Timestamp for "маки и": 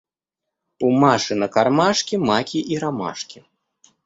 2.27-2.81